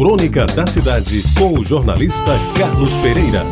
[0.00, 3.42] Crônica da Cidade, com o jornalista Carlos Pereira.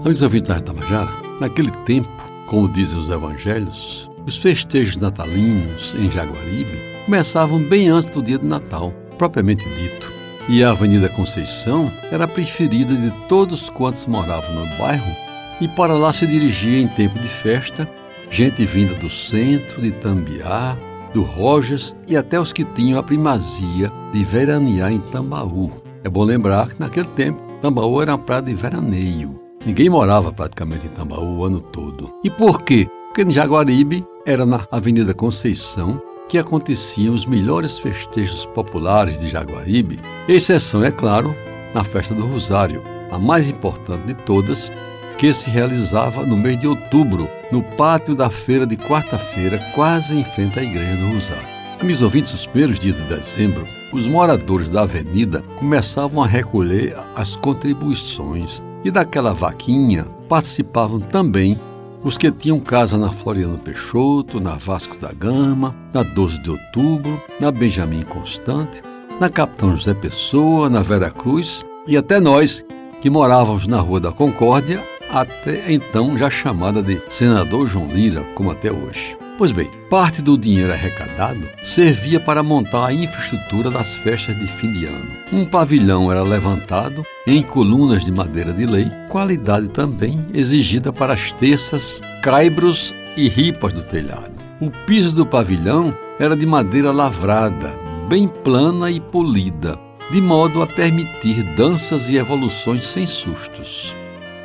[0.00, 2.10] Amigos ouvintes da Tabajara, naquele tempo,
[2.44, 8.44] como dizem os evangelhos, os festejos natalinos em Jaguaribe começavam bem antes do dia de
[8.44, 10.12] Natal, propriamente dito.
[10.48, 15.14] E a Avenida Conceição era a preferida de todos quantos moravam no bairro,
[15.60, 17.88] e para lá se dirigia em tempo de festa
[18.28, 20.76] gente vinda do centro, de Tambiá,
[21.14, 25.70] do Rojas e até os que tinham a primazia de veranear em Tambaú.
[26.02, 29.40] É bom lembrar que naquele tempo Tambaú era uma praia de veraneio.
[29.64, 32.12] Ninguém morava praticamente em Tambaú o ano todo.
[32.22, 32.86] E por quê?
[33.06, 40.00] Porque em Jaguaribe era na Avenida Conceição que aconteciam os melhores festejos populares de Jaguaribe,
[40.26, 41.34] exceção, é claro,
[41.72, 44.72] na festa do Rosário, a mais importante de todas,
[45.18, 50.24] que se realizava no mês de outubro, no pátio da feira de quarta-feira, quase em
[50.24, 51.54] frente à Igreja do Rosário.
[51.80, 57.36] Amigos ouvintes, os primeiros dias de dezembro, os moradores da avenida começavam a recolher as
[57.36, 61.58] contribuições e daquela vaquinha participavam também
[62.02, 67.20] os que tinham casa na Floriano Peixoto, na Vasco da Gama, na 12 de Outubro,
[67.40, 68.82] na Benjamin Constante,
[69.18, 72.64] na Capitão José Pessoa, na Vera Cruz e até nós
[73.00, 74.82] que morávamos na Rua da Concórdia
[75.14, 79.16] até então já chamada de Senador João Lira, como até hoje.
[79.38, 84.72] Pois bem, parte do dinheiro arrecadado servia para montar a infraestrutura das festas de fim
[84.72, 85.10] de ano.
[85.32, 91.32] Um pavilhão era levantado em colunas de madeira de lei, qualidade também exigida para as
[91.32, 94.32] terças, caibros e ripas do telhado.
[94.60, 97.74] O piso do pavilhão era de madeira lavrada,
[98.08, 99.78] bem plana e polida,
[100.10, 103.96] de modo a permitir danças e evoluções sem sustos.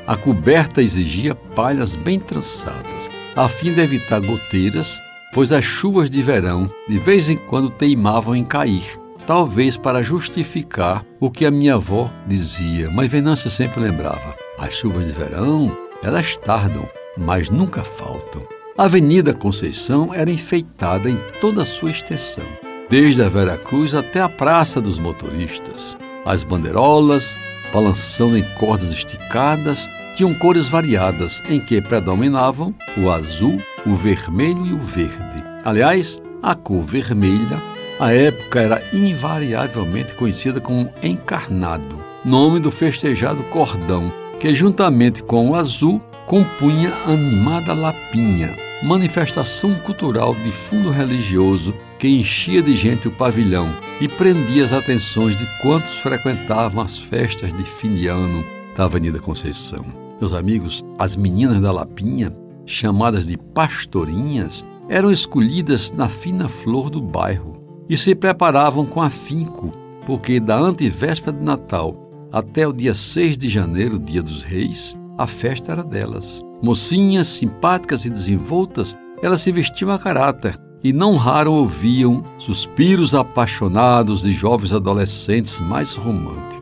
[0.10, 5.00] A coberta exigia palhas bem trançadas, a fim de evitar goteiras,
[5.32, 11.06] pois as chuvas de verão de vez em quando teimavam em cair, talvez para justificar
[11.20, 16.36] o que a minha avó dizia, mas Venância sempre lembrava: as chuvas de verão, elas
[16.38, 18.42] tardam, mas nunca faltam.
[18.76, 22.46] A Avenida Conceição era enfeitada em toda a sua extensão,
[22.90, 25.96] desde a Vera Cruz até a Praça dos Motoristas.
[26.26, 27.38] As bandeirolas,
[27.72, 29.88] balançando em cordas esticadas,
[30.20, 35.42] tinham cores variadas, em que predominavam o azul, o vermelho e o verde.
[35.64, 37.58] Aliás, a cor vermelha,
[37.98, 45.56] à época, era invariavelmente conhecida como encarnado, nome do festejado cordão, que juntamente com o
[45.56, 53.12] azul compunha a animada lapinha, manifestação cultural de fundo religioso que enchia de gente o
[53.12, 58.84] pavilhão e prendia as atenções de quantos frequentavam as festas de fim de ano da
[58.84, 60.09] Avenida Conceição.
[60.20, 62.36] Meus amigos, as meninas da Lapinha,
[62.66, 67.54] chamadas de pastorinhas, eram escolhidas na fina flor do bairro
[67.88, 69.72] e se preparavam com afinco,
[70.06, 71.94] porque da antevéspera de Natal
[72.32, 76.42] até o dia 6 de janeiro, dia dos reis, a festa era delas.
[76.62, 84.22] Mocinhas, simpáticas e desenvoltas, elas se vestiam a caráter e não raro ouviam suspiros apaixonados
[84.22, 86.59] de jovens adolescentes mais românticos.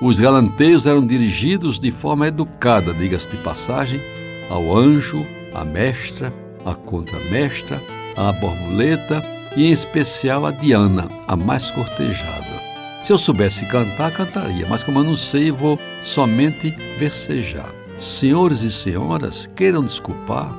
[0.00, 3.98] Os galanteios eram dirigidos de forma educada, diga-se de passagem,
[4.50, 5.24] ao anjo,
[5.54, 6.34] à mestra,
[6.66, 7.80] à contramestra,
[8.14, 9.24] à borboleta
[9.56, 12.60] e em especial a Diana, a mais cortejada.
[13.02, 17.72] Se eu soubesse cantar, cantaria, mas como eu não sei, vou somente versejar.
[17.96, 20.54] Senhores e senhoras, queiram desculpar,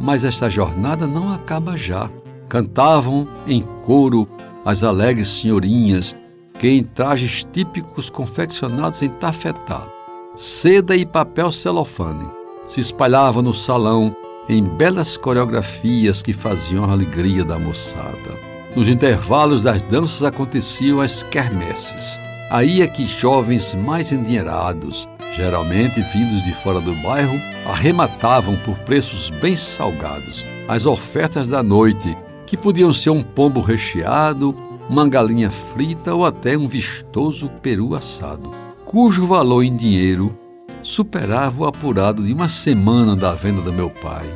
[0.00, 2.08] mas esta jornada não acaba já.
[2.48, 4.26] Cantavam em coro
[4.64, 6.16] as alegres senhorinhas
[6.58, 9.86] que em trajes típicos confeccionados em tafetá,
[10.34, 12.28] seda e papel celofane,
[12.66, 14.14] se espalhava no salão
[14.48, 18.48] em belas coreografias que faziam a alegria da moçada.
[18.74, 22.18] Nos intervalos das danças aconteciam as quermesses.
[22.50, 29.30] Aí é que jovens mais endinheirados, geralmente vindos de fora do bairro, arrematavam por preços
[29.30, 34.54] bem salgados as ofertas da noite, que podiam ser um pombo recheado,
[34.88, 38.50] uma galinha frita ou até um vistoso peru assado,
[38.84, 40.36] cujo valor em dinheiro
[40.82, 44.26] superava o apurado de uma semana da venda do meu pai.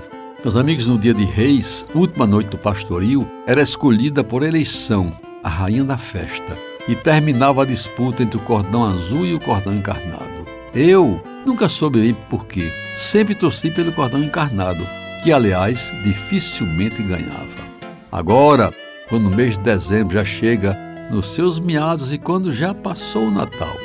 [0.43, 5.13] Meus amigos, no dia de Reis, última noite do pastoril, era escolhida por eleição
[5.43, 6.57] a rainha da festa
[6.87, 10.45] e terminava a disputa entre o cordão azul e o cordão encarnado.
[10.75, 14.85] Eu nunca soube bem porquê, sempre torci pelo cordão encarnado,
[15.23, 17.73] que aliás dificilmente ganhava.
[18.11, 18.73] Agora,
[19.13, 20.75] quando o mês de dezembro já chega
[21.11, 23.77] nos seus meados e quando já passou o Natal.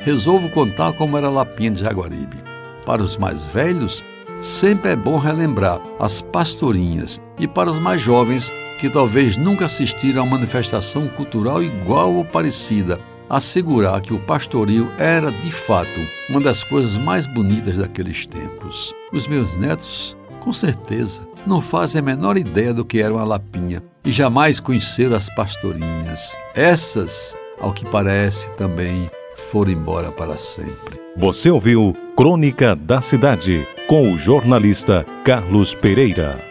[0.00, 2.38] Resolvo contar como era Lapinha de Jaguaribe.
[2.86, 4.02] Para os mais velhos,
[4.40, 10.22] sempre é bom relembrar as pastorinhas e para os mais jovens, que talvez nunca assistiram
[10.22, 12.98] a manifestação cultural igual ou parecida,
[13.28, 16.00] assegurar que o pastoril era, de fato,
[16.30, 18.94] uma das coisas mais bonitas daqueles tempos.
[19.12, 23.82] Os meus netos, com certeza, não fazem a menor ideia do que era uma lapinha
[24.04, 26.34] e jamais conheceram as pastorinhas.
[26.54, 29.08] Essas, ao que parece, também
[29.50, 31.00] foram embora para sempre.
[31.16, 36.49] Você ouviu Crônica da Cidade com o jornalista Carlos Pereira.